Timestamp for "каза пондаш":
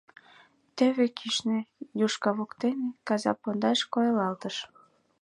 3.07-3.79